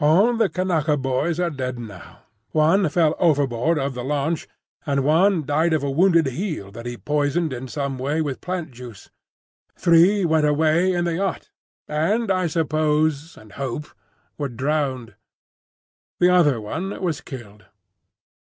[0.00, 4.46] All the Kanaka boys are dead now; one fell overboard of the launch,
[4.84, 8.70] and one died of a wounded heel that he poisoned in some way with plant
[8.70, 9.08] juice.
[9.78, 11.48] Three went away in the yacht,
[11.88, 13.86] and I suppose and hope
[14.36, 15.14] were drowned.
[16.18, 17.64] The other one—was killed.